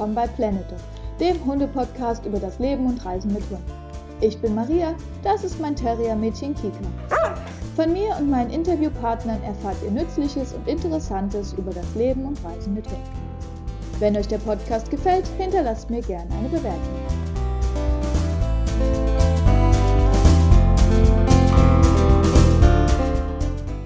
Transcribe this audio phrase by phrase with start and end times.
[0.00, 0.78] willkommen bei Planet Dog,
[1.20, 3.70] dem Hunde-Podcast über das Leben und Reisen mit Hunden.
[4.22, 6.78] Ich bin Maria, das ist mein Terrier-Mädchen Kika.
[7.76, 12.72] Von mir und meinen Interviewpartnern erfahrt ihr Nützliches und Interessantes über das Leben und Reisen
[12.72, 13.10] mit Hunden.
[13.98, 16.80] Wenn euch der Podcast gefällt, hinterlasst mir gerne eine Bewertung.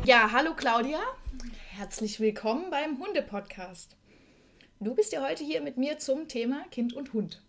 [0.04, 1.00] Ja, hallo Claudia.
[1.70, 3.96] Herzlich willkommen beim Hunde-Podcast.
[4.84, 7.40] Du bist ja heute hier mit mir zum Thema Kind und Hund.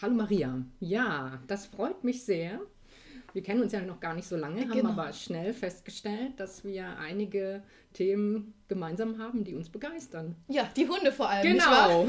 [0.00, 0.66] Hallo Maria.
[0.80, 2.58] Ja, das freut mich sehr.
[3.32, 4.74] Wir kennen uns ja noch gar nicht so lange, genau.
[4.74, 10.34] haben aber schnell festgestellt, dass wir einige Themen gemeinsam haben, die uns begeistern.
[10.48, 11.52] Ja, die Hunde vor allem.
[11.52, 12.08] Genau.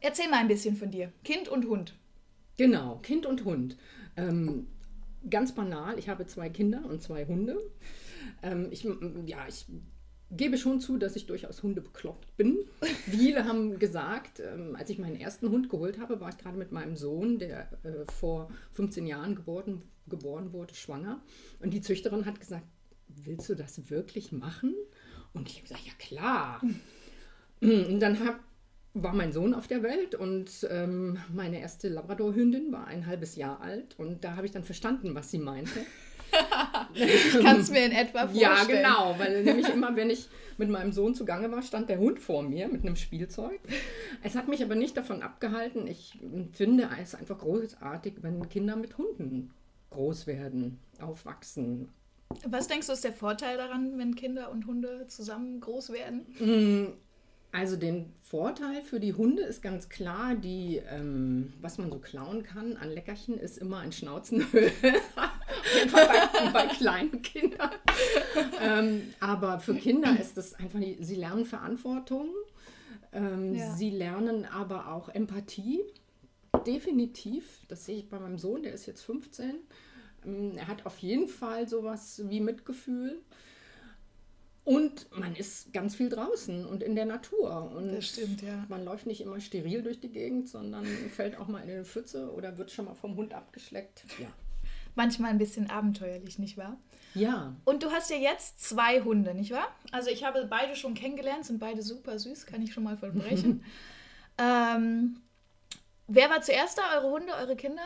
[0.00, 1.10] Erzähl mal ein bisschen von dir.
[1.24, 1.96] Kind und Hund.
[2.56, 3.76] Genau, Kind und Hund.
[4.16, 4.68] Ähm,
[5.28, 7.58] ganz banal, ich habe zwei Kinder und zwei Hunde.
[8.44, 8.86] Ähm, ich,
[9.26, 9.66] ja, ich
[10.30, 12.58] gebe schon zu, dass ich durchaus Hunde bekloppt bin.
[13.06, 16.72] Viele haben gesagt, ähm, als ich meinen ersten Hund geholt habe, war ich gerade mit
[16.72, 21.22] meinem Sohn, der äh, vor 15 Jahren geboren, geboren wurde, schwanger.
[21.60, 22.66] Und die Züchterin hat gesagt,
[23.08, 24.74] willst du das wirklich machen?
[25.32, 26.60] Und ich habe gesagt, ja klar.
[27.60, 28.40] Und dann hab,
[28.92, 33.62] war mein Sohn auf der Welt und ähm, meine erste Labrador-Hündin war ein halbes Jahr
[33.62, 33.98] alt.
[33.98, 35.80] Und da habe ich dann verstanden, was sie meinte.
[36.94, 38.40] ich kann es mir in etwa vorstellen.
[38.40, 42.20] Ja, genau, weil nämlich immer, wenn ich mit meinem Sohn zugange war, stand der Hund
[42.20, 43.60] vor mir mit einem Spielzeug.
[44.22, 45.86] Es hat mich aber nicht davon abgehalten.
[45.86, 46.18] Ich
[46.52, 49.50] finde es einfach großartig, wenn Kinder mit Hunden
[49.90, 51.88] groß werden, aufwachsen.
[52.46, 56.26] Was denkst du, ist der Vorteil daran, wenn Kinder und Hunde zusammen groß werden?
[56.40, 56.92] Mm,
[57.52, 62.42] also den Vorteil für die Hunde ist ganz klar, die, ähm, was man so klauen
[62.42, 64.72] kann an Leckerchen, ist immer ein Schnauzenhöhe.
[65.74, 67.70] Auf jeden Fall bei, bei kleinen Kindern.
[68.60, 72.28] ähm, aber für Kinder ist das einfach, sie lernen Verantwortung,
[73.12, 73.74] ähm, ja.
[73.74, 75.80] sie lernen aber auch Empathie.
[76.66, 79.56] Definitiv, das sehe ich bei meinem Sohn, der ist jetzt 15.
[80.24, 83.20] Ähm, er hat auf jeden Fall sowas wie Mitgefühl.
[84.64, 87.70] Und man ist ganz viel draußen und in der Natur.
[87.76, 88.64] Und das stimmt, ja.
[88.70, 92.32] Man läuft nicht immer steril durch die Gegend, sondern fällt auch mal in eine Pfütze
[92.32, 94.04] oder wird schon mal vom Hund abgeschleckt.
[94.18, 94.28] Ja.
[94.94, 96.78] Manchmal ein bisschen abenteuerlich, nicht wahr?
[97.14, 97.54] Ja.
[97.64, 99.68] Und du hast ja jetzt zwei Hunde, nicht wahr?
[99.92, 103.64] Also ich habe beide schon kennengelernt, sind beide super süß, kann ich schon mal versprechen.
[104.38, 105.16] ähm,
[106.06, 107.82] wer war zuerst da, eure Hunde, eure Kinder?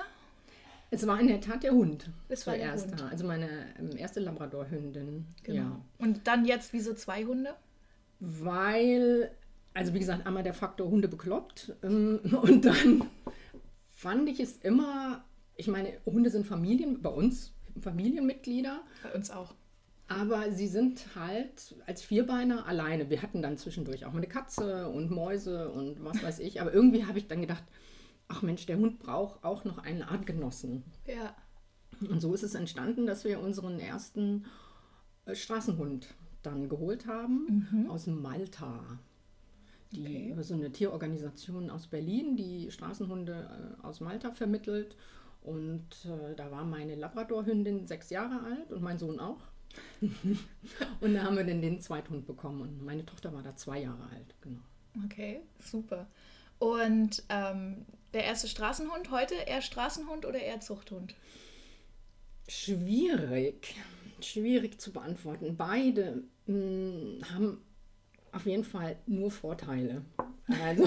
[0.90, 2.10] Es war in der Tat der Hund.
[2.28, 3.02] Es war der Hund.
[3.02, 3.48] Also meine
[3.78, 5.26] ähm, erste Labrador-Hündin.
[5.42, 5.58] Genau.
[5.58, 5.80] Ja.
[5.98, 7.54] Und dann jetzt wieso zwei Hunde?
[8.20, 9.30] Weil,
[9.74, 11.74] also wie gesagt, einmal der Faktor Hunde bekloppt.
[11.82, 13.04] Ähm, und dann
[13.94, 15.24] fand ich es immer,
[15.58, 18.80] ich meine, Hunde sind Familien, bei uns Familienmitglieder.
[19.02, 19.54] Bei uns auch.
[20.06, 23.10] Aber sie sind halt als Vierbeiner alleine.
[23.10, 26.60] Wir hatten dann zwischendurch auch mal eine Katze und Mäuse und was weiß ich.
[26.62, 27.64] Aber irgendwie habe ich dann gedacht,
[28.28, 30.84] ach Mensch, der Hund braucht auch noch einen Artgenossen.
[31.06, 31.36] Ja.
[32.08, 34.46] Und so ist es entstanden, dass wir unseren ersten
[35.26, 37.90] äh, Straßenhund dann geholt haben mhm.
[37.90, 39.00] aus Malta.
[39.90, 40.42] Die, okay.
[40.42, 44.96] So eine Tierorganisation aus Berlin, die Straßenhunde äh, aus Malta vermittelt.
[45.42, 49.40] Und äh, da war meine Labradorhündin sechs Jahre alt und mein Sohn auch.
[51.00, 52.62] und da haben wir dann den Zweithund bekommen.
[52.62, 54.60] Und meine Tochter war da zwei Jahre alt, genau.
[55.04, 56.06] Okay, super.
[56.58, 61.14] Und ähm, der erste Straßenhund heute eher Straßenhund oder eher Zuchthund?
[62.48, 63.76] Schwierig.
[64.20, 65.56] Schwierig zu beantworten.
[65.56, 67.62] Beide mh, hm, haben
[68.32, 70.02] auf jeden Fall nur Vorteile.
[70.64, 70.84] Also,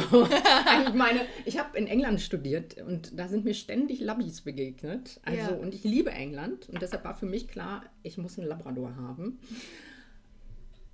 [0.88, 5.20] ich meine, ich habe in England studiert und da sind mir ständig Labbis begegnet.
[5.22, 5.50] Also, ja.
[5.50, 9.38] und ich liebe England und deshalb war für mich klar, ich muss einen Labrador haben.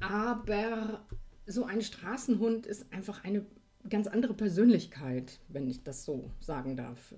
[0.02, 1.06] Aber
[1.46, 3.46] so ein Straßenhund ist einfach eine
[3.90, 7.14] ganz andere Persönlichkeit, wenn ich das so sagen darf.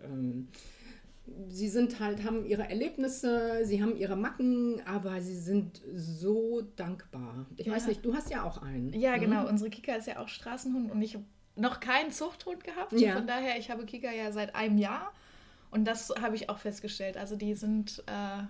[1.49, 7.45] Sie sind halt, haben ihre Erlebnisse, sie haben ihre Macken, aber sie sind so dankbar.
[7.57, 7.73] Ich ja.
[7.73, 8.93] weiß nicht, du hast ja auch einen.
[8.93, 9.19] Ja, ne?
[9.19, 9.47] genau.
[9.47, 11.25] Unsere Kika ist ja auch Straßenhund und ich habe
[11.55, 12.93] noch keinen Zuchthund gehabt.
[12.93, 13.15] Ja.
[13.15, 15.11] Von daher, ich habe Kika ja seit einem Jahr
[15.71, 17.17] und das habe ich auch festgestellt.
[17.17, 18.43] Also die sind äh,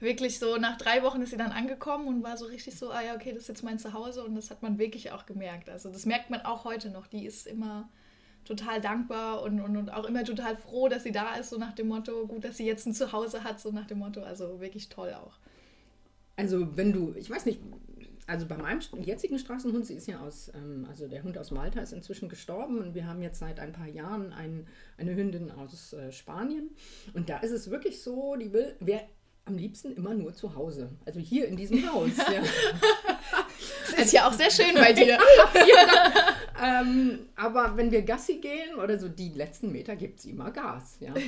[0.00, 3.02] wirklich so, nach drei Wochen ist sie dann angekommen und war so richtig so, ah
[3.02, 5.70] ja, okay, das ist jetzt mein Zuhause und das hat man wirklich auch gemerkt.
[5.70, 7.06] Also das merkt man auch heute noch.
[7.06, 7.88] Die ist immer
[8.46, 11.74] total dankbar und, und, und auch immer total froh, dass sie da ist, so nach
[11.74, 14.88] dem Motto, gut, dass sie jetzt ein Zuhause hat, so nach dem Motto, also wirklich
[14.88, 15.38] toll auch.
[16.36, 17.60] Also wenn du, ich weiß nicht,
[18.26, 21.80] also bei meinem jetzigen Straßenhund, sie ist ja aus, ähm, also der Hund aus Malta
[21.80, 24.66] ist inzwischen gestorben und wir haben jetzt seit ein paar Jahren ein,
[24.98, 26.70] eine Hündin aus äh, Spanien
[27.14, 29.02] und da ist es wirklich so, die will, wer
[29.44, 30.90] am liebsten immer nur zu Hause.
[31.04, 32.10] Also hier in diesem Haus.
[32.32, 32.42] Ja.
[33.90, 35.06] das ist ja auch sehr schön bei dir.
[35.54, 40.50] ja, ähm, aber wenn wir Gassi gehen oder so, die letzten Meter gibt sie immer
[40.50, 40.96] Gas.
[41.00, 41.14] Ja.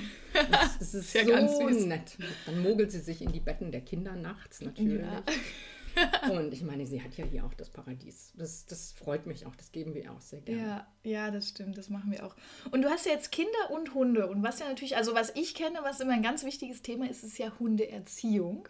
[0.51, 2.17] Das, das ist ja so nett.
[2.47, 5.01] Dann mogelt sie sich in die Betten der Kinder nachts natürlich.
[5.01, 5.23] Ja.
[6.31, 8.33] Und ich meine, sie hat ja hier auch das Paradies.
[8.37, 10.63] Das, das freut mich auch, das geben wir auch sehr gerne.
[10.63, 12.37] Ja, ja, das stimmt, das machen wir auch.
[12.71, 14.29] Und du hast ja jetzt Kinder und Hunde.
[14.29, 17.25] Und was ja natürlich, also was ich kenne, was immer ein ganz wichtiges Thema ist,
[17.25, 18.69] ist ja Hundeerziehung.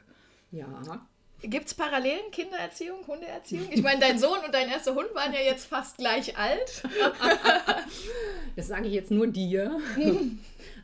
[0.51, 1.07] Ja.
[1.43, 3.69] Gibt es Parallelen, Kindererziehung, Hundeerziehung?
[3.71, 6.83] Ich meine, dein Sohn und dein erster Hund waren ja jetzt fast gleich alt.
[8.57, 9.79] Das sage ich jetzt nur dir.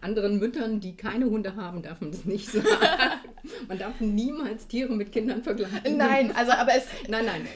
[0.01, 2.69] Anderen Müttern, die keine Hunde haben, darf man das nicht sagen.
[3.67, 5.97] Man darf niemals Tiere mit Kindern vergleichen.
[5.97, 6.87] Nein, also aber es.
[7.09, 7.49] Nein, nein.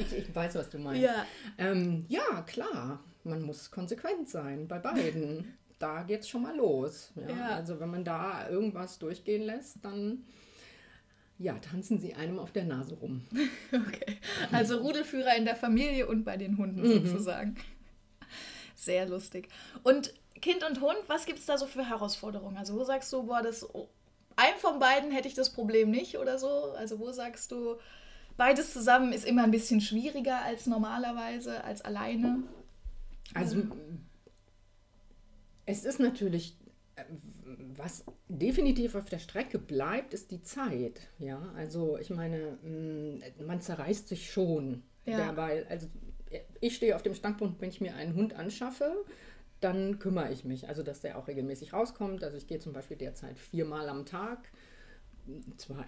[0.00, 1.02] Ich, ich weiß, was du meinst.
[1.02, 1.26] Ja.
[1.58, 3.00] Ähm, ja, klar.
[3.24, 5.58] Man muss konsequent sein bei beiden.
[5.78, 7.12] Da geht's schon mal los.
[7.14, 7.36] Ja?
[7.36, 7.48] ja.
[7.56, 10.24] Also wenn man da irgendwas durchgehen lässt, dann
[11.42, 13.22] ja, tanzen sie einem auf der Nase rum.
[13.72, 14.18] Okay.
[14.52, 17.06] Also Rudelführer in der Familie und bei den Hunden mhm.
[17.06, 17.56] sozusagen.
[18.74, 19.48] Sehr lustig.
[19.82, 22.56] Und Kind und Hund, was gibt es da so für Herausforderungen?
[22.56, 23.66] Also wo sagst du, boah, das
[24.36, 26.72] ein von beiden hätte ich das Problem nicht oder so?
[26.76, 27.76] Also wo sagst du,
[28.36, 32.42] beides zusammen ist immer ein bisschen schwieriger als normalerweise, als alleine?
[33.34, 33.62] Also
[35.64, 36.56] es ist natürlich
[37.76, 41.08] was definitiv auf der Strecke bleibt, ist die Zeit.
[41.18, 45.18] Ja, also ich meine, mm, man zerreißt sich schon ja.
[45.18, 45.66] dabei.
[45.68, 45.88] Also
[46.60, 49.04] ich stehe auf dem Standpunkt, wenn ich mir einen Hund anschaffe,
[49.60, 50.68] dann kümmere ich mich.
[50.68, 52.24] Also dass der auch regelmäßig rauskommt.
[52.24, 54.50] Also ich gehe zum Beispiel derzeit viermal am Tag.
[55.56, 55.86] Zwar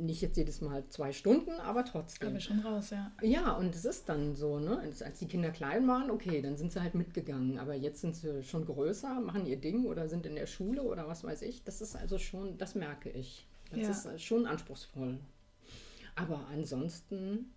[0.00, 2.30] nicht jetzt jedes Mal zwei Stunden, aber trotzdem.
[2.30, 3.12] Aber schon raus, ja.
[3.22, 4.78] Ja, und es ist dann so, ne?
[4.78, 7.58] Als die Kinder klein waren, okay, dann sind sie halt mitgegangen.
[7.58, 11.08] Aber jetzt sind sie schon größer, machen ihr Ding oder sind in der Schule oder
[11.08, 11.64] was weiß ich.
[11.64, 13.46] Das ist also schon, das merke ich.
[13.70, 14.12] Das ja.
[14.12, 15.18] ist schon anspruchsvoll.
[16.16, 17.52] Aber ansonsten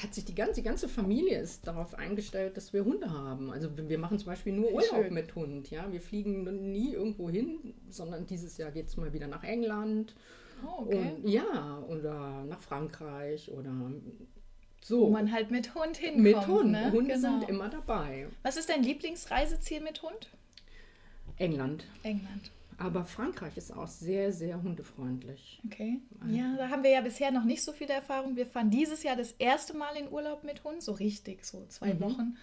[0.00, 3.50] hat sich die ganze, die ganze Familie ist darauf eingestellt, dass wir Hunde haben.
[3.50, 5.14] Also wir machen zum Beispiel nur Urlaub Schön.
[5.14, 5.70] mit Hund.
[5.70, 5.90] Ja?
[5.92, 10.14] Wir fliegen nie irgendwo hin, sondern dieses Jahr geht es mal wieder nach England
[10.64, 11.14] Oh, okay.
[11.16, 13.72] Und, ja, oder nach Frankreich oder
[14.82, 15.02] so.
[15.02, 16.22] Wo man halt mit Hund hinkommt.
[16.22, 16.70] Mit Hund.
[16.70, 16.92] Ne?
[16.92, 17.40] Hunde genau.
[17.40, 18.28] sind immer dabei.
[18.42, 20.30] Was ist dein Lieblingsreiseziel mit Hund?
[21.38, 21.84] England.
[22.02, 22.50] England.
[22.78, 25.60] Aber Frankreich ist auch sehr, sehr hundefreundlich.
[25.66, 26.00] Okay.
[26.28, 28.36] Ja, da haben wir ja bisher noch nicht so viel Erfahrung.
[28.36, 31.94] Wir fahren dieses Jahr das erste Mal in Urlaub mit Hund, so richtig, so zwei
[31.94, 32.00] mhm.
[32.00, 32.36] Wochen.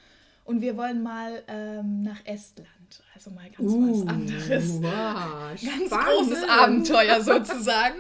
[0.44, 2.68] Und wir wollen mal ähm, nach Estland.
[3.16, 4.82] Also mal ganz uh, was anderes.
[4.82, 7.96] Wow, ganz großes Abenteuer sozusagen.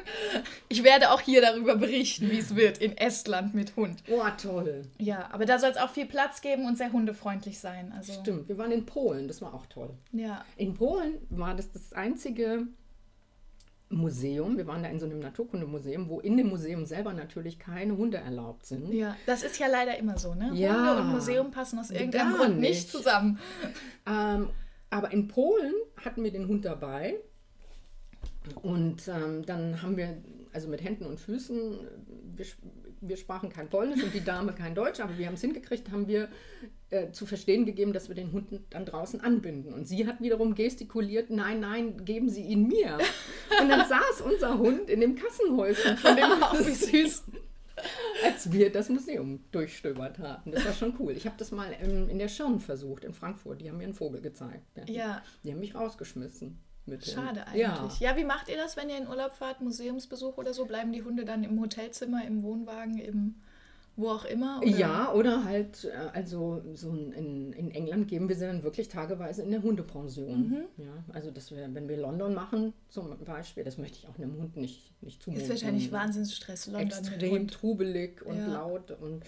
[0.69, 4.03] Ich werde auch hier darüber berichten, wie es wird in Estland mit Hund.
[4.09, 4.83] Oh, toll.
[4.97, 7.93] Ja, aber da soll es auch viel Platz geben und sehr hundefreundlich sein.
[7.95, 9.91] Also Stimmt, wir waren in Polen, das war auch toll.
[10.11, 10.43] Ja.
[10.57, 12.67] In Polen war das das einzige
[13.93, 14.57] Museum.
[14.57, 18.17] Wir waren da in so einem Naturkundemuseum, wo in dem Museum selber natürlich keine Hunde
[18.17, 18.91] erlaubt sind.
[18.93, 20.51] Ja, das ist ja leider immer so, ne?
[20.53, 23.39] Ja, Hunde und Museum passen aus irgendeinem Grund nicht, nicht zusammen.
[24.05, 24.49] Ähm,
[24.93, 27.15] aber in Polen hatten wir den Hund dabei.
[28.61, 31.79] Und ähm, dann haben wir, also mit Händen und Füßen,
[32.35, 32.45] wir,
[33.01, 36.07] wir sprachen kein Polnisch und die Dame kein Deutsch, aber wir haben es hingekriegt, haben
[36.07, 36.29] wir
[36.91, 39.73] äh, zu verstehen gegeben, dass wir den Hund dann draußen anbinden.
[39.73, 42.99] Und sie hat wiederum gestikuliert, nein, nein, geben Sie ihn mir.
[43.59, 46.25] Und dann saß unser Hund in dem Kassenhäuschen von dem
[46.67, 47.23] wie süß.
[48.23, 50.51] Als wir das Museum durchstöbert hatten.
[50.51, 51.11] Das war schon cool.
[51.13, 53.61] Ich habe das mal in, in der Schirn versucht, in Frankfurt.
[53.61, 54.63] Die haben mir einen Vogel gezeigt.
[54.87, 55.21] Ja.
[55.43, 56.59] Die haben mich rausgeschmissen.
[57.01, 57.59] Schade eigentlich.
[57.61, 57.89] Ja.
[57.99, 60.65] ja, wie macht ihr das, wenn ihr in Urlaub fahrt, Museumsbesuch oder so?
[60.65, 63.35] Bleiben die Hunde dann im Hotelzimmer, im Wohnwagen, im
[63.95, 64.57] wo auch immer?
[64.57, 64.67] Oder?
[64.67, 69.43] Ja, oder halt, äh, also so in, in England geben wir sie dann wirklich tageweise
[69.43, 70.49] in der Hundepension.
[70.49, 70.83] Mhm.
[70.83, 74.35] Ja, also dass wir, wenn wir London machen zum Beispiel, das möchte ich auch einem
[74.37, 75.43] Hund nicht, nicht zumuten.
[75.43, 78.47] Ist wahrscheinlich Wahnsinnsstress, London Extrem trubelig und ja.
[78.47, 79.23] laut und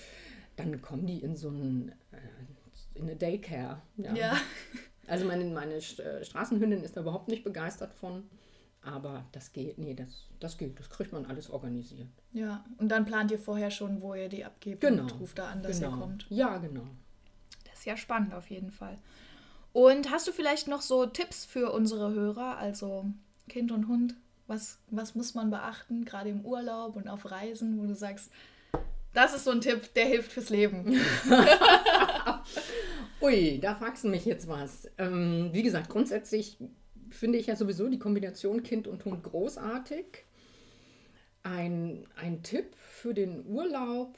[0.55, 3.81] dann kommen die in so ein, äh, in eine Daycare.
[3.97, 4.15] Ja.
[4.15, 4.37] ja.
[5.07, 8.23] Also meine, meine äh, Straßenhündin ist da überhaupt nicht begeistert von.
[8.85, 12.07] Aber das geht, nee, das, das geht, das kriegt man alles organisiert.
[12.33, 15.03] Ja, und dann plant ihr vorher schon, wo ihr die abgebt genau.
[15.03, 15.91] und ruft da an, dass genau.
[15.91, 16.25] ihr kommt.
[16.29, 16.87] Ja, genau.
[17.63, 18.97] Das ist ja spannend auf jeden Fall.
[19.73, 23.07] Und hast du vielleicht noch so Tipps für unsere Hörer, also
[23.49, 24.15] Kind und Hund?
[24.47, 28.29] Was, was muss man beachten, gerade im Urlaub und auf Reisen, wo du sagst,
[29.13, 30.99] das ist so ein Tipp, der hilft fürs Leben.
[33.21, 34.87] Ui, da fragst du mich jetzt was.
[34.99, 36.57] Ähm, wie gesagt, grundsätzlich
[37.15, 40.25] finde ich ja sowieso die Kombination Kind und Hund großartig.
[41.43, 44.17] Ein, ein Tipp für den Urlaub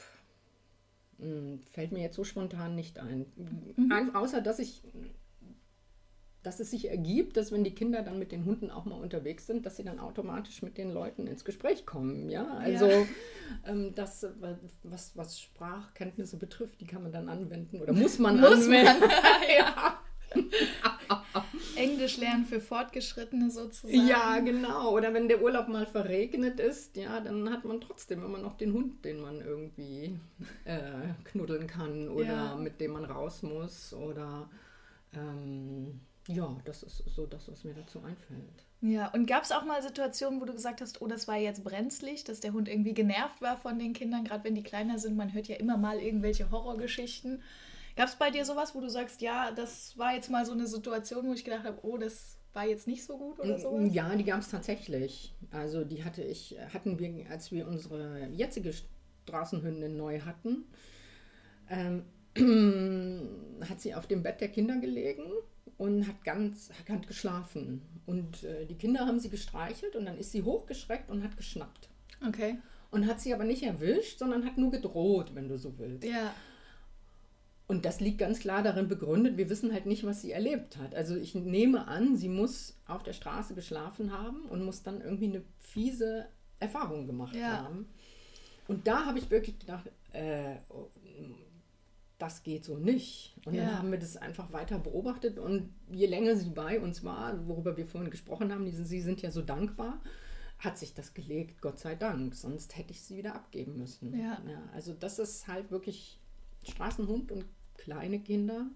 [1.19, 3.25] hm, fällt mir jetzt so spontan nicht ein.
[3.35, 4.15] Mhm.
[4.15, 4.81] Außer dass ich
[6.47, 9.45] dass es sich ergibt, dass wenn die Kinder dann mit den Hunden auch mal unterwegs
[9.47, 12.29] sind, dass sie dann automatisch mit den Leuten ins Gespräch kommen.
[12.29, 13.05] Ja, also ja.
[13.65, 14.25] Ähm, das,
[14.83, 19.01] was, was Sprachkenntnisse betrifft, die kann man dann anwenden oder muss man muss anwenden.
[19.01, 19.09] Man.
[19.57, 19.99] ja.
[21.77, 24.07] Englisch lernen für Fortgeschrittene sozusagen.
[24.07, 24.91] Ja, genau.
[24.91, 28.73] Oder wenn der Urlaub mal verregnet ist, ja, dann hat man trotzdem immer noch den
[28.73, 30.19] Hund, den man irgendwie
[30.65, 32.55] äh, knuddeln kann oder ja.
[32.55, 34.49] mit dem man raus muss oder
[35.13, 38.65] ähm, ja, das ist so das, was mir dazu einfällt.
[38.81, 41.63] Ja, und gab es auch mal Situationen, wo du gesagt hast, oh, das war jetzt
[41.63, 45.15] brenzlig, dass der Hund irgendwie genervt war von den Kindern, gerade wenn die kleiner sind,
[45.15, 47.41] man hört ja immer mal irgendwelche Horrorgeschichten.
[47.97, 50.67] Gab es bei dir sowas, wo du sagst, ja, das war jetzt mal so eine
[50.67, 53.91] Situation, wo ich gedacht habe, oh, das war jetzt nicht so gut oder sowas?
[53.91, 55.33] Ja, die gab es tatsächlich.
[55.51, 58.71] Also die hatte ich, hatten wir, als wir unsere jetzige
[59.23, 60.65] Straßenhündin neu hatten,
[61.71, 62.03] ähm,
[63.67, 65.23] hat sie auf dem Bett der Kinder gelegen
[65.77, 67.81] und hat ganz, hat geschlafen.
[68.05, 71.89] Und äh, die Kinder haben sie gestreichelt und dann ist sie hochgeschreckt und hat geschnappt.
[72.27, 72.59] Okay.
[72.91, 76.03] Und hat sie aber nicht erwischt, sondern hat nur gedroht, wenn du so willst.
[76.03, 76.33] Ja.
[77.67, 80.95] Und das liegt ganz klar darin begründet, wir wissen halt nicht, was sie erlebt hat.
[80.95, 85.25] Also ich nehme an, sie muss auf der Straße geschlafen haben und muss dann irgendwie
[85.25, 86.27] eine fiese
[86.59, 87.63] Erfahrung gemacht ja.
[87.63, 87.89] haben.
[88.69, 90.55] Und da habe ich wirklich gedacht, äh,
[92.17, 93.35] das geht so nicht.
[93.45, 93.65] Und ja.
[93.65, 97.75] dann haben wir das einfach weiter beobachtet und je länger sie bei uns war, worüber
[97.75, 100.01] wir vorhin gesprochen haben, diese, sie sind ja so dankbar,
[100.59, 102.33] hat sich das gelegt, Gott sei Dank.
[102.33, 104.17] Sonst hätte ich sie wieder abgeben müssen.
[104.17, 104.41] Ja
[104.73, 106.19] also das ist halt wirklich
[106.63, 107.45] Straßenhund und
[107.77, 108.67] kleine Kinder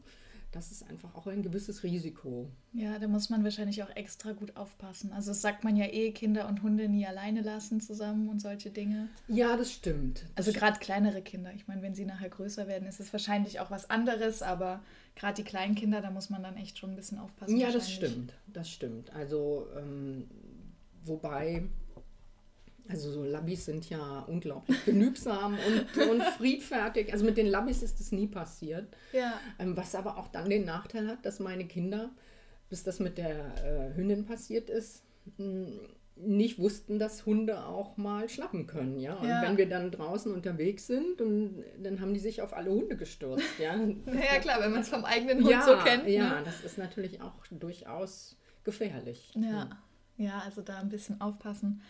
[0.51, 2.49] das ist einfach auch ein gewisses Risiko.
[2.73, 5.13] Ja, da muss man wahrscheinlich auch extra gut aufpassen.
[5.13, 8.69] Also das sagt man ja eh, Kinder und Hunde nie alleine lassen zusammen und solche
[8.69, 9.07] Dinge.
[9.29, 10.25] Ja, das stimmt.
[10.35, 11.53] Also gerade kleinere Kinder.
[11.55, 14.83] Ich meine, wenn sie nachher größer werden, ist es wahrscheinlich auch was anderes, aber
[15.15, 17.57] gerade die kleinen Kinder, da muss man dann echt schon ein bisschen aufpassen.
[17.57, 18.33] Ja, das stimmt.
[18.47, 19.13] Das stimmt.
[19.13, 20.27] Also ähm,
[21.05, 21.63] wobei
[22.87, 27.11] also so Labbys sind ja unglaublich genügsam und, und friedfertig.
[27.13, 28.87] Also mit den Labbys ist das nie passiert.
[29.13, 29.39] Ja.
[29.59, 32.11] Ähm, was aber auch dann den Nachteil hat, dass meine Kinder,
[32.69, 35.03] bis das mit der äh, Hündin passiert ist,
[36.15, 39.15] nicht wussten, dass Hunde auch mal schnappen können, ja.
[39.15, 39.41] Und ja.
[39.41, 43.45] wenn wir dann draußen unterwegs sind, und, dann haben die sich auf alle Hunde gestürzt,
[43.59, 43.75] ja.
[44.05, 46.07] ja klar, wenn man es vom eigenen Hund ja, so kennt.
[46.07, 46.41] Ja, ne?
[46.45, 49.31] das ist natürlich auch durchaus gefährlich.
[49.35, 49.69] Ja,
[50.17, 51.81] ja, also da ein bisschen aufpassen.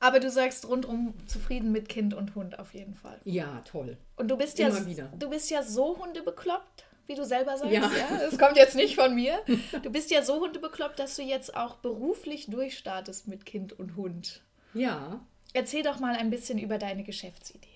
[0.00, 3.20] Aber du sagst rundum zufrieden mit Kind und Hund auf jeden Fall.
[3.24, 3.98] Ja, toll.
[4.16, 5.12] Und du bist Immer ja wieder.
[5.18, 7.72] du bist ja so hundebekloppt, wie du selber sagst.
[7.72, 7.82] Ja.
[7.82, 8.18] ja.
[8.18, 9.40] Das kommt jetzt nicht von mir.
[9.82, 14.42] Du bist ja so hundebekloppt, dass du jetzt auch beruflich durchstartest mit Kind und Hund.
[14.72, 15.20] Ja.
[15.52, 17.68] Erzähl doch mal ein bisschen über deine Geschäftsidee.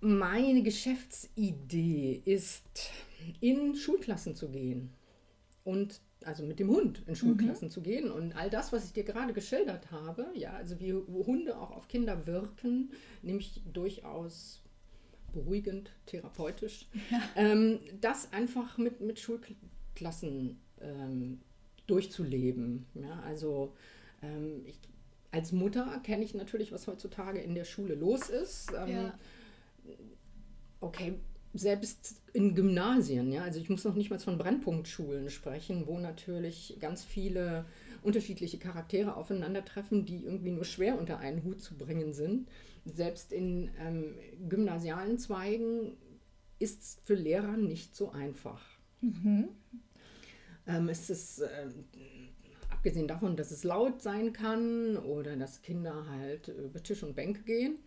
[0.00, 2.90] Meine Geschäftsidee ist,
[3.40, 4.92] in Schulklassen zu gehen
[5.64, 7.72] und also mit dem Hund in Schulklassen mhm.
[7.72, 11.58] zu gehen und all das, was ich dir gerade geschildert habe, ja, also wie Hunde
[11.58, 12.90] auch auf Kinder wirken,
[13.22, 14.62] nämlich durchaus
[15.32, 17.20] beruhigend, therapeutisch, ja.
[17.36, 21.40] ähm, das einfach mit, mit Schulklassen ähm,
[21.86, 22.86] durchzuleben.
[22.94, 23.74] Ja, also
[24.22, 24.78] ähm, ich,
[25.30, 28.72] als Mutter kenne ich natürlich, was heutzutage in der Schule los ist.
[28.76, 29.18] Ähm, ja.
[30.80, 31.18] Okay,
[31.56, 36.76] selbst in Gymnasien, ja, also ich muss noch nicht mal von Brennpunktschulen sprechen, wo natürlich
[36.80, 37.64] ganz viele
[38.02, 42.48] unterschiedliche Charaktere aufeinandertreffen, die irgendwie nur schwer unter einen Hut zu bringen sind.
[42.84, 44.14] Selbst in ähm,
[44.48, 45.96] gymnasialen Zweigen
[46.58, 48.62] ist es für Lehrer nicht so einfach.
[49.00, 49.48] Mhm.
[50.66, 51.68] Ähm, es ist äh,
[52.70, 57.42] abgesehen davon, dass es laut sein kann oder dass Kinder halt über Tisch und Bänke
[57.42, 57.78] gehen,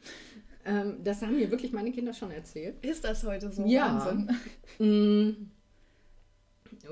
[0.70, 2.84] ähm, das haben mir wirklich meine Kinder schon erzählt.
[2.86, 3.66] Ist das heute so?
[3.66, 4.06] Ja.
[4.06, 4.36] Wahnsinn.
[4.80, 5.52] Mm.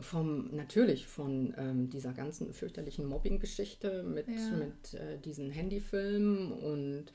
[0.01, 4.57] vom, natürlich von ähm, dieser ganzen fürchterlichen Mobbing-Geschichte mit, ja.
[4.57, 7.13] mit äh, diesen Handyfilmen und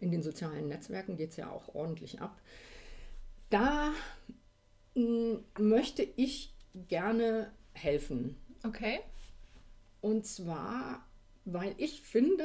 [0.00, 2.40] in den sozialen Netzwerken geht es ja auch ordentlich ab.
[3.50, 3.92] Da
[4.94, 6.54] mh, mm, möchte ich
[6.88, 8.36] gerne helfen.
[8.62, 9.00] Okay.
[10.00, 11.04] Und zwar,
[11.44, 12.44] weil ich finde,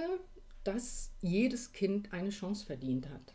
[0.63, 3.33] dass jedes Kind eine Chance verdient hat.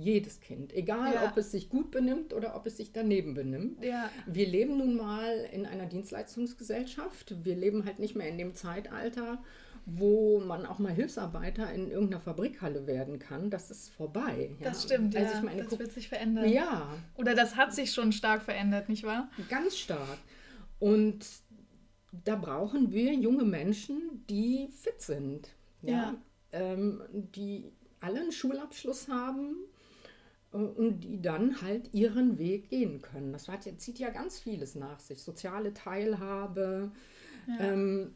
[0.00, 1.28] Jedes Kind, egal ja.
[1.28, 3.84] ob es sich gut benimmt oder ob es sich daneben benimmt.
[3.84, 4.10] Ja.
[4.26, 7.44] Wir leben nun mal in einer Dienstleistungsgesellschaft.
[7.44, 9.42] Wir leben halt nicht mehr in dem Zeitalter,
[9.84, 13.50] wo man auch mal Hilfsarbeiter in irgendeiner Fabrikhalle werden kann.
[13.50, 14.50] Das ist vorbei.
[14.58, 14.70] Ja.
[14.70, 15.42] Das stimmt, also ja.
[15.42, 16.48] Meine, das wird sich verändern.
[16.48, 16.96] Ja.
[17.16, 19.30] Oder das hat sich schon stark verändert, nicht wahr?
[19.48, 20.18] Ganz stark.
[20.78, 21.26] Und
[22.24, 25.48] da brauchen wir junge Menschen, die fit sind.
[25.82, 25.92] Ja.
[25.92, 26.14] ja.
[26.52, 29.56] Ähm, die alle einen Schulabschluss haben,
[30.52, 33.32] und die dann halt ihren Weg gehen können.
[33.32, 35.22] Das zieht ja ganz vieles nach sich.
[35.22, 36.90] Soziale Teilhabe,
[37.46, 38.14] ja, ähm,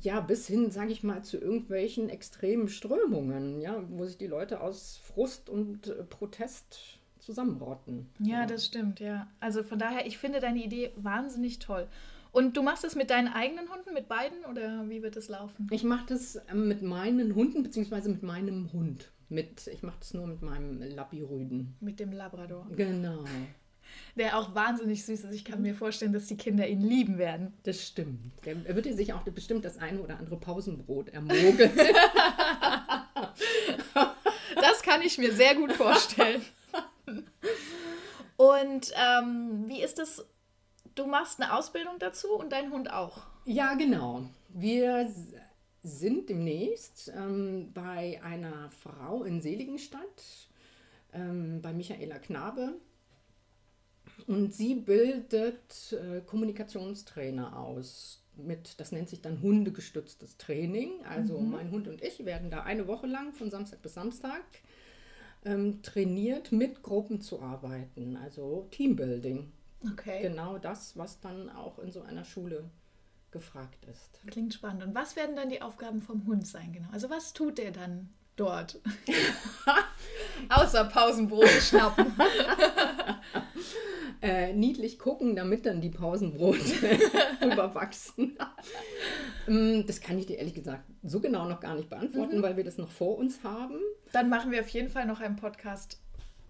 [0.00, 4.60] ja bis hin, sage ich mal, zu irgendwelchen extremen Strömungen, ja, wo sich die Leute
[4.60, 8.08] aus Frust und äh, Protest zusammenrotten.
[8.18, 9.28] Ja, ja, das stimmt, ja.
[9.38, 11.86] Also von daher, ich finde deine Idee wahnsinnig toll.
[12.32, 15.68] Und du machst es mit deinen eigenen Hunden, mit beiden oder wie wird es laufen?
[15.70, 19.10] Ich mache das ähm, mit meinen Hunden beziehungsweise mit meinem Hund.
[19.30, 21.76] Mit, ich mache das nur mit meinem Lappi-Rüden.
[21.80, 22.66] Mit dem Labrador.
[22.74, 23.24] Genau.
[24.16, 25.32] Der auch wahnsinnig süß ist.
[25.32, 27.54] Ich kann mir vorstellen, dass die Kinder ihn lieben werden.
[27.62, 28.32] Das stimmt.
[28.44, 31.70] Er würde sich auch bestimmt das eine oder andere Pausenbrot ermogeln.
[34.56, 36.42] das kann ich mir sehr gut vorstellen.
[38.36, 40.26] Und ähm, wie ist es?
[40.96, 43.22] Du machst eine Ausbildung dazu und dein Hund auch.
[43.44, 44.22] Ja, genau.
[44.48, 45.08] Wir
[45.82, 50.48] sind demnächst ähm, bei einer Frau in Seligenstadt,
[51.12, 52.74] ähm, bei Michaela Knabe.
[54.26, 58.22] Und sie bildet äh, Kommunikationstrainer aus.
[58.36, 61.04] Mit, das nennt sich dann hundegestütztes Training.
[61.08, 61.50] Also mhm.
[61.50, 64.44] mein Hund und ich werden da eine Woche lang von Samstag bis Samstag
[65.44, 68.16] ähm, trainiert, mit Gruppen zu arbeiten.
[68.16, 69.52] Also Teambuilding.
[69.92, 70.22] Okay.
[70.22, 72.70] Genau das, was dann auch in so einer Schule
[73.32, 74.20] gefragt ist.
[74.26, 74.82] Klingt spannend.
[74.82, 76.88] Und was werden dann die Aufgaben vom Hund sein, genau?
[76.92, 78.80] Also was tut der dann dort?
[80.48, 82.14] Außer Pausenbrot schnappen.
[84.22, 86.60] äh, niedlich gucken, damit dann die Pausenbrote
[87.40, 88.36] überwachsen.
[89.46, 92.42] Mm, das kann ich dir ehrlich gesagt so genau noch gar nicht beantworten, mhm.
[92.42, 93.78] weil wir das noch vor uns haben.
[94.12, 96.00] Dann machen wir auf jeden Fall noch einen Podcast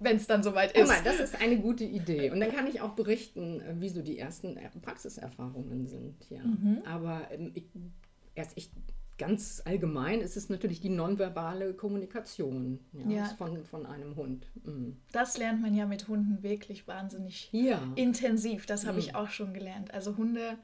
[0.00, 0.88] wenn es dann soweit ist.
[0.88, 2.30] Mal, das ist eine gute Idee.
[2.30, 6.16] Und dann kann ich auch berichten, äh, wie so die ersten äh, Praxiserfahrungen sind.
[6.30, 6.42] Ja.
[6.42, 6.83] Mhm.
[6.85, 7.64] Aber ähm, ich,
[8.35, 8.71] erst ich,
[9.19, 13.25] ganz allgemein ist es natürlich die nonverbale Kommunikation ja, ja.
[13.37, 14.47] Von, von einem Hund.
[14.64, 14.97] Mhm.
[15.12, 17.80] Das lernt man ja mit Hunden wirklich wahnsinnig ja.
[17.95, 18.64] intensiv.
[18.64, 19.00] Das habe mhm.
[19.00, 19.92] ich auch schon gelernt.
[19.92, 20.57] Also Hunde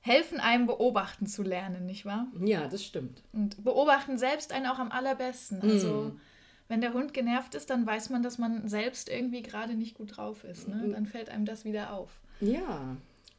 [0.00, 2.28] helfen einem beobachten zu lernen, nicht wahr?
[2.44, 3.22] Ja, das stimmt.
[3.32, 5.62] Und beobachten selbst einen auch am allerbesten.
[5.62, 6.20] Also mhm
[6.68, 10.16] wenn der Hund genervt ist, dann weiß man, dass man selbst irgendwie gerade nicht gut
[10.16, 10.68] drauf ist.
[10.68, 10.88] Ne?
[10.92, 12.10] Dann fällt einem das wieder auf.
[12.40, 12.96] Ja.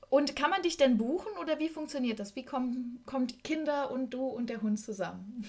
[0.09, 2.35] Und kann man dich denn buchen oder wie funktioniert das?
[2.35, 5.43] Wie kommen, kommt Kinder und du und der Hund zusammen?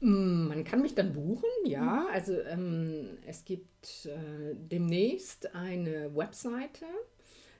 [0.00, 2.06] Mm, man kann mich dann buchen, ja.
[2.12, 6.84] Also ähm, es gibt äh, demnächst eine Webseite,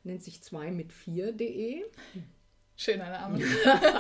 [0.05, 1.83] nennt sich 2 mit 4.de.
[2.77, 3.39] Schöner Name.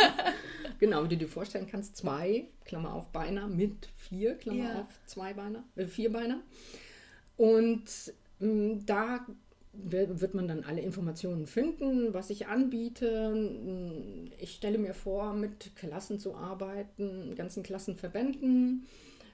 [0.79, 4.81] genau, wie du dir vorstellen kannst, zwei, Klammer auf Beiner, mit vier, Klammer ja.
[4.81, 6.41] auf zwei Beiner, äh, vier Beiner.
[7.37, 7.89] Und
[8.41, 9.27] äh, da
[9.73, 14.31] wird man dann alle Informationen finden, was ich anbiete.
[14.39, 18.87] Ich stelle mir vor, mit Klassen zu arbeiten, ganzen Klassenverbänden.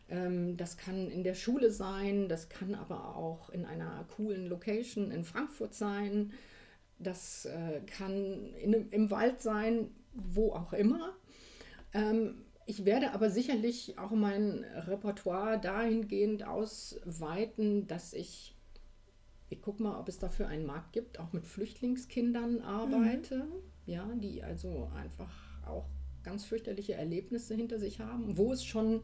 [0.09, 5.11] Ähm, das kann in der Schule sein, das kann aber auch in einer coolen Location
[5.11, 6.33] in Frankfurt sein.
[7.01, 11.17] Das äh, kann in, im Wald sein, wo auch immer.
[11.93, 18.55] Ähm, ich werde aber sicherlich auch mein Repertoire dahingehend ausweiten, dass ich,
[19.49, 23.53] ich gucke mal, ob es dafür einen Markt gibt, auch mit Flüchtlingskindern arbeite, mhm.
[23.87, 25.33] ja, die also einfach
[25.67, 25.87] auch
[26.23, 29.03] ganz fürchterliche Erlebnisse hinter sich haben, wo es schon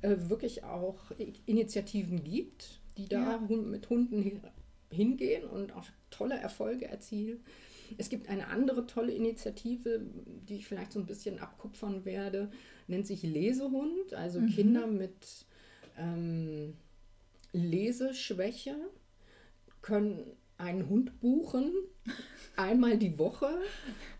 [0.00, 1.10] äh, wirklich auch
[1.44, 3.56] Initiativen gibt, die da ja.
[3.56, 4.42] mit Hunden
[4.90, 7.40] hingehen und auch tolle Erfolge erzielen.
[7.98, 10.00] Es gibt eine andere tolle Initiative,
[10.48, 12.50] die ich vielleicht so ein bisschen abkupfern werde,
[12.86, 14.48] nennt sich Lesehund, also mhm.
[14.48, 15.46] Kinder mit
[15.98, 16.74] ähm,
[17.52, 18.76] Leseschwäche
[19.82, 20.24] können
[20.58, 21.72] einen Hund buchen,
[22.56, 23.50] einmal die Woche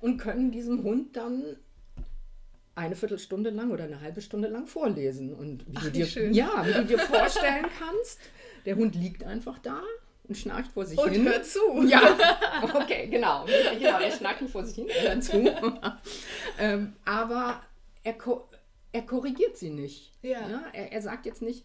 [0.00, 1.56] und können diesem Hund dann
[2.74, 5.32] eine Viertelstunde lang oder eine halbe Stunde lang vorlesen.
[5.34, 6.32] Und wie, Ach, du, dir, schön.
[6.32, 8.18] Ja, wie du dir vorstellen kannst,
[8.64, 9.82] der Hund liegt einfach da
[10.24, 11.26] und schnarcht vor sich und hin.
[11.26, 11.60] Und hört zu.
[11.86, 12.16] Ja,
[12.74, 13.44] okay, genau.
[13.44, 15.36] genau er schnarcht vor sich hin, er hört zu.
[16.58, 17.62] ähm, aber
[18.02, 18.48] er, ko
[18.92, 20.12] er korrigiert sie nicht.
[20.22, 20.48] Ja.
[20.48, 20.62] ja?
[20.72, 21.64] Er, er sagt jetzt nicht,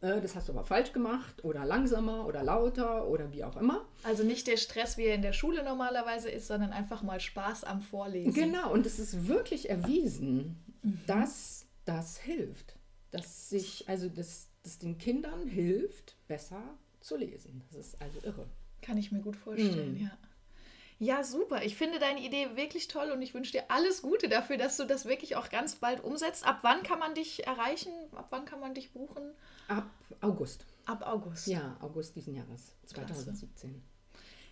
[0.00, 3.86] äh, das hast du aber falsch gemacht oder langsamer oder lauter oder wie auch immer.
[4.02, 7.64] Also nicht der Stress, wie er in der Schule normalerweise ist, sondern einfach mal Spaß
[7.64, 8.34] am Vorlesen.
[8.34, 11.00] Genau, und es ist wirklich erwiesen, mhm.
[11.06, 12.76] dass das hilft.
[13.10, 16.62] Dass sich, also dass das den Kindern hilft, besser
[17.04, 17.62] zu lesen.
[17.70, 18.46] Das ist also irre.
[18.82, 20.02] Kann ich mir gut vorstellen, mm.
[20.02, 20.18] ja.
[21.00, 21.64] Ja, super.
[21.64, 24.84] Ich finde deine Idee wirklich toll und ich wünsche dir alles Gute dafür, dass du
[24.84, 26.46] das wirklich auch ganz bald umsetzt.
[26.46, 27.92] Ab wann kann man dich erreichen?
[28.14, 29.32] Ab wann kann man dich buchen?
[29.66, 29.90] Ab
[30.20, 30.64] August.
[30.86, 31.48] Ab August.
[31.48, 33.70] Ja, August diesen Jahres, 2017.
[33.70, 33.82] Klasse.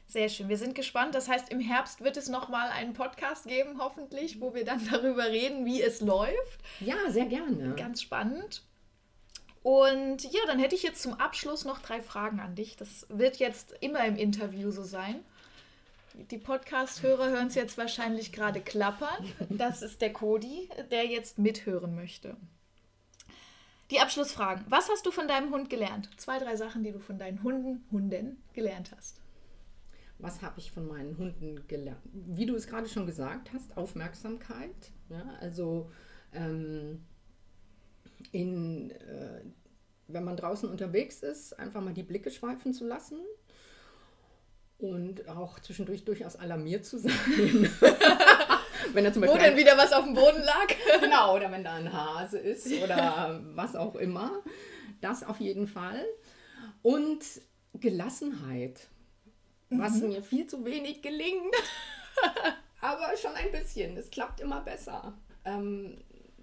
[0.09, 0.49] Sehr schön.
[0.49, 1.15] Wir sind gespannt.
[1.15, 5.27] Das heißt, im Herbst wird es nochmal einen Podcast geben, hoffentlich, wo wir dann darüber
[5.27, 6.61] reden, wie es läuft.
[6.81, 7.75] Ja, sehr gerne.
[7.77, 8.63] Ganz spannend.
[9.63, 12.77] Und ja, dann hätte ich jetzt zum Abschluss noch drei Fragen an dich.
[12.77, 15.21] Das wird jetzt immer im Interview so sein.
[16.31, 19.25] Die Podcast-Hörer hören es jetzt wahrscheinlich gerade klappern.
[19.49, 22.37] Das ist der Cody, der jetzt mithören möchte.
[23.91, 24.65] Die Abschlussfragen.
[24.69, 26.09] Was hast du von deinem Hund gelernt?
[26.17, 29.21] Zwei, drei Sachen, die du von deinen Hunden, Hunden gelernt hast.
[30.19, 32.01] Was habe ich von meinen Hunden gelernt?
[32.13, 34.93] Wie du es gerade schon gesagt hast, Aufmerksamkeit.
[35.09, 35.91] Ja, also
[36.33, 37.05] ähm,
[38.33, 39.43] in, äh,
[40.09, 43.19] wenn man draußen unterwegs ist, einfach mal die Blicke schweifen zu lassen
[44.79, 47.13] und auch zwischendurch durchaus alarmiert zu sein.
[48.93, 50.67] wenn da zum Beispiel Wo denn wieder was auf dem Boden lag?
[51.01, 54.43] genau, oder wenn da ein Hase ist oder was auch immer.
[55.01, 56.05] Das auf jeden Fall.
[56.83, 57.25] Und
[57.75, 58.89] Gelassenheit,
[59.71, 59.79] mhm.
[59.79, 61.55] was mir viel zu wenig gelingt.
[62.81, 63.97] Aber schon ein bisschen.
[63.97, 65.15] Es klappt immer besser.
[65.45, 66.03] Ähm,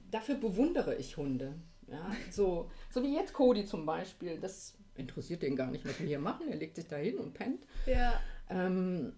[0.10, 1.56] dafür bewundere ich Hunde.
[1.92, 4.40] Ja, so, so wie jetzt Cody zum Beispiel.
[4.40, 6.50] Das interessiert den gar nicht, was wir hier machen.
[6.50, 7.66] Er legt sich da hin und pennt.
[7.86, 8.20] Ja.
[8.50, 9.14] Ähm,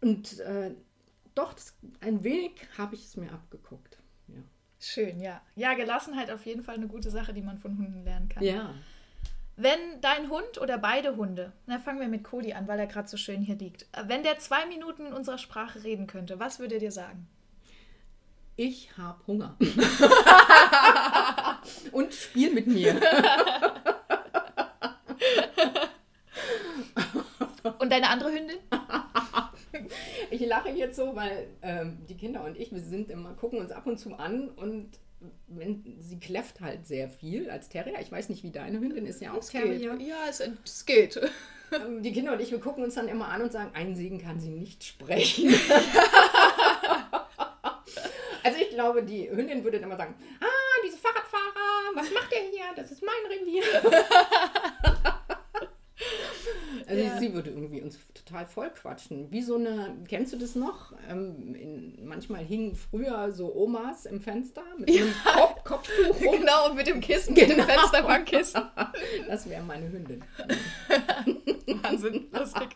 [0.00, 0.74] und äh,
[1.34, 3.98] doch, das, ein wenig habe ich es mir abgeguckt.
[4.28, 4.42] Ja.
[4.78, 5.42] Schön, ja.
[5.56, 8.42] Ja, Gelassenheit auf jeden Fall eine gute Sache, die man von Hunden lernen kann.
[8.42, 8.74] Ja.
[9.56, 13.08] Wenn dein Hund oder beide Hunde, na fangen wir mit Cody an, weil er gerade
[13.08, 16.76] so schön hier liegt, wenn der zwei Minuten in unserer Sprache reden könnte, was würde
[16.76, 17.28] er dir sagen?
[18.56, 19.56] Ich habe Hunger.
[21.92, 23.00] Und spiel mit mir.
[27.78, 28.58] Und deine andere Hündin?
[30.30, 33.72] ich lache jetzt so, weil ähm, die Kinder und ich, wir sind immer, gucken uns
[33.72, 34.98] ab und zu an und
[35.48, 38.00] wenn, sie kläfft halt sehr viel als Terrier.
[38.00, 39.96] Ich weiß nicht, wie deine Hündin ist ja auch es Terrier.
[39.96, 40.08] Geht.
[40.08, 41.20] Ja, es, es geht.
[41.72, 44.18] Ähm, die Kinder und ich, wir gucken uns dann immer an und sagen, einen Segen
[44.18, 45.54] kann sie nicht sprechen.
[48.42, 50.46] also ich glaube, die Hündin würde dann immer sagen, ah,
[51.94, 52.64] was macht der hier?
[52.76, 53.62] Das ist mein Revier.
[56.90, 57.18] Also ja.
[57.18, 59.30] sie würde irgendwie uns total voll quatschen.
[59.30, 60.92] Wie so eine, kennst du das noch?
[61.08, 65.02] Ähm, in, manchmal hingen früher so Omas im Fenster mit ja.
[65.02, 66.18] einem Kopf, Kopftuch.
[66.18, 67.48] Genau, mit dem Kissen, genau.
[67.48, 68.62] mit dem Fensterbankkissen.
[69.28, 70.24] Das wäre meine Hündin.
[71.82, 72.70] Wahnsinn, lustig.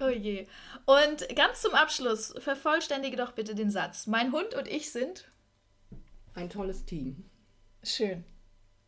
[0.00, 0.46] Oh je.
[0.84, 4.06] Und ganz zum Abschluss, vervollständige doch bitte den Satz.
[4.06, 5.26] Mein Hund und ich sind
[6.34, 7.24] ein tolles Team.
[7.84, 8.24] Schön.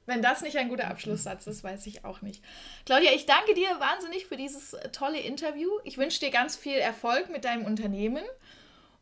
[0.06, 2.42] Wenn das nicht ein guter Abschlusssatz ist, weiß ich auch nicht.
[2.84, 5.68] Claudia, ich danke dir wahnsinnig für dieses äh, tolle Interview.
[5.84, 8.22] Ich wünsche dir ganz viel Erfolg mit deinem Unternehmen.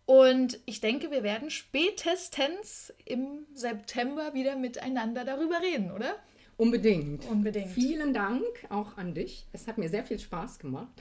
[0.06, 6.16] Und ich denke, wir werden spätestens im September wieder miteinander darüber reden, oder?
[6.56, 7.24] Unbedingt.
[7.26, 7.70] Unbedingt.
[7.70, 9.46] Vielen Dank auch an dich.
[9.52, 10.92] Es hat mir sehr viel Spaß gemacht.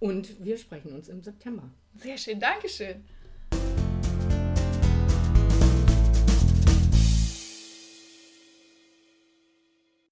[0.00, 1.70] Und wir sprechen uns im September.
[1.96, 2.40] Sehr schön.
[2.40, 3.04] Dankeschön.